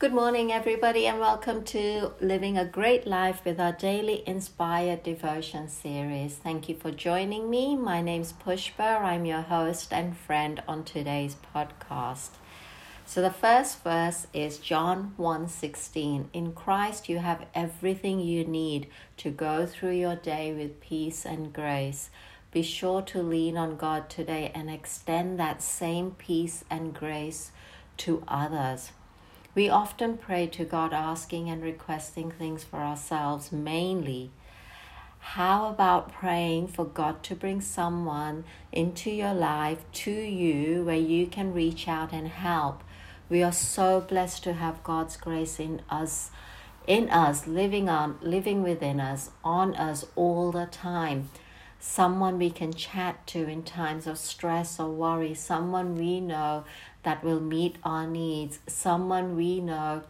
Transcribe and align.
Good 0.00 0.14
morning, 0.14 0.50
everybody, 0.50 1.06
and 1.06 1.20
welcome 1.20 1.62
to 1.64 2.12
Living 2.22 2.56
a 2.56 2.64
Great 2.64 3.06
Life 3.06 3.44
with 3.44 3.60
our 3.60 3.72
daily 3.72 4.26
inspired 4.26 5.02
devotion 5.02 5.68
series. 5.68 6.36
Thank 6.36 6.70
you 6.70 6.74
for 6.74 6.90
joining 6.90 7.50
me. 7.50 7.76
My 7.76 8.00
name's 8.00 8.32
Pushpa. 8.32 9.02
I'm 9.02 9.26
your 9.26 9.42
host 9.42 9.92
and 9.92 10.16
friend 10.16 10.62
on 10.66 10.84
today's 10.84 11.36
podcast. 11.54 12.30
So 13.04 13.20
the 13.20 13.30
first 13.30 13.84
verse 13.84 14.26
is 14.32 14.56
John 14.56 15.12
1:16. 15.18 16.30
In 16.32 16.54
Christ 16.54 17.10
you 17.10 17.18
have 17.18 17.44
everything 17.54 18.20
you 18.20 18.46
need 18.46 18.88
to 19.18 19.30
go 19.30 19.66
through 19.66 19.96
your 19.96 20.16
day 20.16 20.54
with 20.54 20.80
peace 20.80 21.26
and 21.26 21.52
grace. 21.52 22.08
Be 22.52 22.62
sure 22.62 23.02
to 23.02 23.22
lean 23.22 23.58
on 23.58 23.76
God 23.76 24.08
today 24.08 24.50
and 24.54 24.70
extend 24.70 25.38
that 25.38 25.60
same 25.60 26.12
peace 26.12 26.64
and 26.70 26.94
grace 26.94 27.52
to 27.98 28.24
others. 28.26 28.92
We 29.54 29.68
often 29.68 30.16
pray 30.16 30.46
to 30.48 30.64
God 30.64 30.92
asking 30.92 31.48
and 31.50 31.62
requesting 31.62 32.30
things 32.30 32.62
for 32.62 32.78
ourselves 32.78 33.50
mainly. 33.50 34.30
How 35.18 35.68
about 35.68 36.12
praying 36.12 36.68
for 36.68 36.84
God 36.84 37.22
to 37.24 37.34
bring 37.34 37.60
someone 37.60 38.44
into 38.72 39.10
your 39.10 39.34
life 39.34 39.84
to 39.92 40.12
you 40.12 40.84
where 40.84 40.96
you 40.96 41.26
can 41.26 41.52
reach 41.52 41.88
out 41.88 42.12
and 42.12 42.28
help? 42.28 42.84
We 43.28 43.42
are 43.42 43.52
so 43.52 44.00
blessed 44.00 44.44
to 44.44 44.54
have 44.54 44.84
God's 44.84 45.16
grace 45.16 45.58
in 45.58 45.82
us 45.90 46.30
in 46.86 47.10
us 47.10 47.46
living 47.46 47.88
on 47.88 48.18
living 48.22 48.62
within 48.62 48.98
us 48.98 49.30
on 49.44 49.74
us 49.74 50.06
all 50.16 50.50
the 50.50 50.66
time 50.66 51.28
someone 51.80 52.38
we 52.38 52.50
can 52.50 52.72
chat 52.72 53.26
to 53.26 53.48
in 53.48 53.62
times 53.62 54.06
of 54.06 54.18
stress 54.18 54.78
or 54.78 54.90
worry, 54.90 55.34
someone 55.34 55.96
we 55.96 56.20
know 56.20 56.64
that 57.02 57.24
will 57.24 57.40
meet 57.40 57.76
our 57.82 58.06
needs, 58.06 58.60
someone 58.66 59.34
we 59.34 59.60
know 59.60 60.02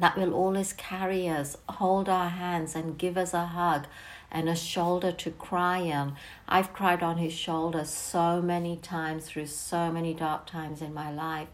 that 0.00 0.16
will 0.16 0.34
always 0.34 0.72
carry 0.72 1.28
us, 1.28 1.56
hold 1.68 2.08
our 2.08 2.28
hands, 2.28 2.74
and 2.74 2.98
give 2.98 3.16
us 3.16 3.32
a 3.32 3.46
hug 3.46 3.86
and 4.30 4.48
a 4.48 4.54
shoulder 4.54 5.10
to 5.12 5.30
cry 5.30 5.80
on. 5.90 6.14
I've 6.48 6.72
cried 6.72 7.02
on 7.02 7.18
his 7.18 7.32
shoulder 7.32 7.84
so 7.84 8.42
many 8.42 8.76
times 8.76 9.26
through 9.26 9.46
so 9.46 9.90
many 9.90 10.14
dark 10.14 10.46
times 10.46 10.82
in 10.82 10.92
my 10.92 11.10
life. 11.10 11.48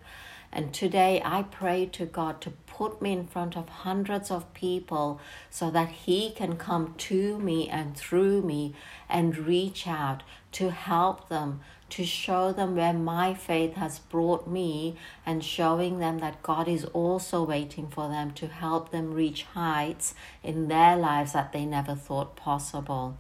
And 0.55 0.73
today 0.73 1.21
I 1.25 1.43
pray 1.43 1.85
to 1.87 2.07
God 2.07 2.41
to 2.43 2.51
put 2.51 3.03
me 3.03 3.13
in 3.13 3.27
front 3.27 3.57
of 3.57 3.69
hundreds 3.69 4.31
of 4.31 4.55
people 4.55 5.21
so 5.51 5.69
that 5.73 5.89
He 5.89 6.31
can 6.31 6.57
come 6.57 6.95
to 6.99 7.41
me 7.41 7.69
and 7.69 7.97
through 7.97 8.43
me 8.43 8.73
and 9.09 9.37
reach 9.37 9.89
out 9.89 10.23
to 10.53 10.71
help 10.71 11.29
them, 11.29 11.61
to 11.91 12.05
show 12.05 12.53
them 12.53 12.77
where 12.77 12.93
my 12.93 13.35
faith 13.35 13.75
has 13.75 13.99
brought 13.99 14.49
me, 14.49 14.97
and 15.27 15.45
showing 15.45 15.99
them 15.99 16.21
that 16.21 16.43
God 16.45 16.69
is 16.69 16.85
also 16.87 17.43
waiting 17.43 17.89
for 17.89 18.09
them 18.09 18.31
to 18.35 18.47
help 18.47 18.93
them 18.93 19.13
reach 19.13 19.43
heights 19.43 20.15
in 20.45 20.69
their 20.69 20.97
lives 20.97 21.33
that 21.33 21.53
they 21.53 21.65
never 21.65 21.97
thought 21.97 22.37
possible. 22.37 23.19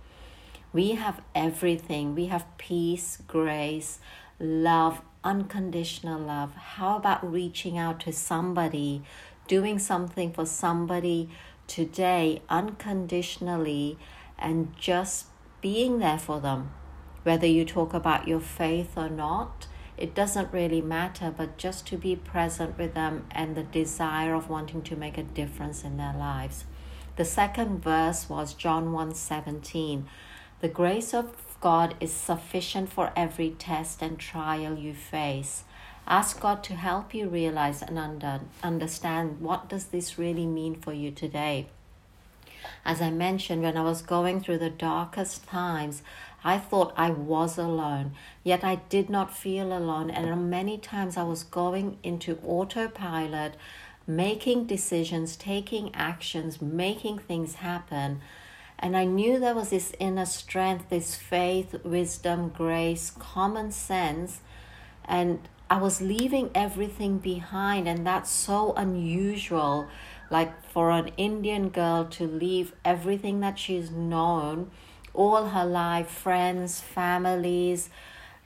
We 0.73 0.93
have 0.93 1.21
everything. 1.35 2.15
We 2.15 2.27
have 2.27 2.47
peace, 2.59 3.19
grace, 3.27 3.99
love, 4.39 5.01
unconditional 5.25 6.21
love? 6.21 6.55
How 6.55 6.97
about 6.97 7.33
reaching 7.33 7.77
out 7.79 7.99
to 8.01 8.13
somebody, 8.13 9.03
doing 9.49 9.79
something 9.79 10.33
for 10.33 10.47
somebody 10.47 11.31
today 11.67 12.43
unconditionally, 12.49 13.99
and 14.39 14.77
just 14.79 15.27
being 15.61 15.99
there 15.99 16.19
for 16.19 16.41
them? 16.41 16.71
Whether 17.23 17.47
you 17.47 17.65
talk 17.65 17.95
about 17.95 18.29
your 18.29 18.41
faith 18.41 18.97
or 18.97 19.09
not, 19.09 19.67
it 19.97 20.15
doesn't 20.15 20.53
really 20.53 20.83
matter, 20.83 21.33
but 21.37 21.57
just 21.57 21.87
to 21.87 21.97
be 21.97 22.17
present 22.17 22.77
with 22.77 22.95
them 22.95 23.27
and 23.31 23.55
the 23.55 23.63
desire 23.63 24.35
of 24.35 24.51
wanting 24.51 24.83
to 24.83 24.97
make 24.97 25.17
a 25.17 25.23
difference 25.23 25.85
in 25.85 25.97
their 25.97 26.13
lives. 26.13 26.65
The 27.17 27.25
second 27.25 27.83
verse 27.83 28.29
was 28.29 28.55
John 28.55 28.93
1:17. 28.93 30.07
The 30.61 30.69
grace 30.69 31.15
of 31.15 31.54
God 31.65 31.95
is 31.99 32.13
sufficient 32.13 32.91
for 32.91 33.11
every 33.17 33.49
test 33.49 34.03
and 34.03 34.19
trial 34.19 34.77
you 34.77 34.93
face. 34.93 35.65
Ask 36.07 36.39
God 36.39 36.63
to 36.65 36.75
help 36.75 37.15
you 37.15 37.27
realize 37.27 37.81
and 37.81 37.99
under, 37.99 38.41
understand 38.63 39.41
what 39.41 39.71
does 39.71 39.87
this 39.87 40.19
really 40.19 40.45
mean 40.45 40.75
for 40.75 40.93
you 40.93 41.11
today. 41.11 41.69
As 42.85 43.01
I 43.01 43.09
mentioned, 43.09 43.63
when 43.63 43.79
I 43.79 43.83
was 43.83 44.03
going 44.03 44.43
through 44.43 44.59
the 44.59 44.69
darkest 44.69 45.47
times, 45.47 46.03
I 46.45 46.59
thought 46.59 46.93
I 46.99 47.09
was 47.09 47.57
alone, 47.57 48.13
yet 48.43 48.63
I 48.63 48.83
did 48.91 49.09
not 49.09 49.35
feel 49.35 49.73
alone. 49.73 50.11
And 50.11 50.51
many 50.51 50.77
times 50.77 51.17
I 51.17 51.23
was 51.23 51.45
going 51.45 51.97
into 52.03 52.39
autopilot, 52.45 53.55
making 54.07 54.67
decisions, 54.67 55.35
taking 55.35 55.95
actions, 55.95 56.61
making 56.61 57.21
things 57.21 57.55
happen 57.55 58.21
and 58.85 58.99
I 58.99 59.07
knew 59.07 59.41
there 59.41 59.55
was 59.55 59.71
this 59.71 59.95
inner 59.99 60.27
strength, 60.27 60.91
this 60.91 61.17
faith, 61.17 61.75
wisdom, 61.85 62.51
grace, 62.51 63.11
common 63.19 63.73
sense. 63.73 64.43
And 65.07 65.49
I 65.71 65.79
was 65.79 66.03
leaving 66.03 66.51
everything 66.55 67.17
behind. 67.17 67.89
And 67.89 68.07
that's 68.07 68.29
so 68.29 68.75
unusual. 68.75 69.89
Like 70.31 70.63
for 70.69 70.91
an 70.91 71.13
Indian 71.17 71.71
girl 71.71 72.05
to 72.11 72.27
leave 72.27 72.75
everything 72.85 73.41
that 73.41 73.59
she's 73.59 73.91
known 73.91 74.71
all 75.15 75.47
her 75.47 75.65
life 75.65 76.11
friends, 76.11 76.79
families, 76.81 77.89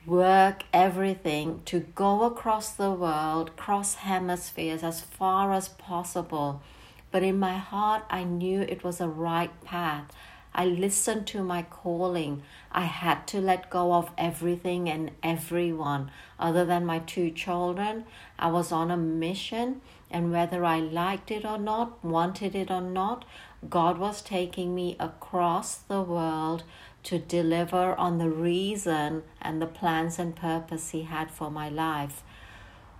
work, 0.07 0.63
everything 0.73 1.63
to 1.65 1.81
go 1.81 2.23
across 2.23 2.71
the 2.71 2.93
world, 2.93 3.57
cross 3.57 3.97
hemispheres 3.97 4.85
as 4.85 5.01
far 5.01 5.53
as 5.53 5.69
possible 5.69 6.63
but 7.11 7.23
in 7.23 7.39
my 7.39 7.57
heart, 7.57 8.05
I 8.11 8.25
knew 8.25 8.61
it 8.61 8.85
was 8.85 9.01
a 9.01 9.09
right 9.09 9.53
path. 9.65 10.13
I 10.55 10.65
listened 10.65 11.27
to 11.29 11.45
my 11.45 11.63
calling. 11.63 12.43
I 12.73 12.87
had 12.87 13.27
to 13.29 13.41
let 13.41 13.71
go 13.71 13.93
of 13.95 14.11
everything 14.19 14.89
and 14.89 15.13
everyone 15.23 16.11
other 16.39 16.65
than 16.65 16.85
my 16.85 16.99
two 16.99 17.31
children. 17.31 18.05
I 18.39 18.51
was 18.51 18.73
on 18.73 18.91
a 18.91 18.97
mission, 18.97 19.81
and 20.11 20.33
whether 20.33 20.65
I 20.65 20.81
liked 20.81 21.31
it 21.31 21.45
or 21.45 21.59
not, 21.59 22.03
wanted 22.05 22.55
it 22.55 22.71
or 22.71 22.81
not, 22.81 23.25
God 23.69 23.99
was 23.99 24.23
taking 24.23 24.75
me 24.75 24.97
across 24.99 25.77
the 25.77 26.03
world 26.03 26.65
to 27.05 27.19
deliver 27.19 27.95
on 27.95 28.19
the 28.19 28.31
reason 28.31 29.23
and 29.41 29.63
the 29.63 29.67
plans 29.67 30.19
and 30.19 30.35
purpose 30.35 30.91
He 30.91 31.03
had 31.03 31.31
for 31.31 31.51
my 31.51 31.69
life. 31.69 32.23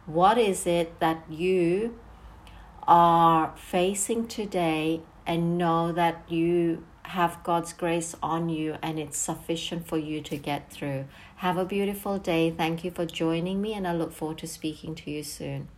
What 0.07 0.39
is 0.39 0.67
it 0.67 1.01
that 1.01 1.25
you 1.29 1.99
are 2.89 3.55
facing 3.57 4.27
today 4.27 5.03
and 5.27 5.59
know 5.59 5.93
that 5.93 6.25
you 6.27 6.83
have 7.03 7.43
God's 7.45 7.75
grace 7.75 8.15
on 8.23 8.49
you 8.49 8.77
and 8.83 8.99
it's 8.99 9.19
sufficient 9.19 9.87
for 9.87 9.99
you 9.99 10.23
to 10.23 10.37
get 10.39 10.71
through. 10.73 11.05
Have 11.37 11.59
a 11.59 11.65
beautiful 11.67 12.19
day. 12.19 12.51
Thank 12.51 12.85
you 12.85 12.91
for 12.91 13.05
joining 13.05 13.61
me, 13.63 13.75
and 13.75 13.87
I 13.87 13.95
look 13.95 14.13
forward 14.13 14.39
to 14.39 14.47
speaking 14.47 14.95
to 14.97 15.11
you 15.11 15.23
soon. 15.23 15.69